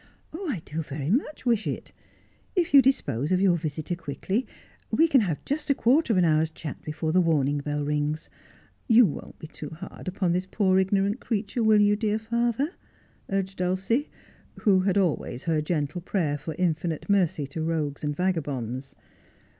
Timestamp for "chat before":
6.49-7.11